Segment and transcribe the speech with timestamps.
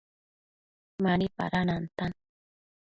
[1.03, 2.11] Mani pada nantan